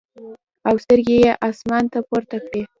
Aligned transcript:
او 0.67 0.75
سترګې 0.83 1.15
ئې 1.21 1.31
اسمان 1.49 1.83
ته 1.91 1.99
پورته 2.07 2.37
کړې 2.45 2.61
ـ 2.63 2.67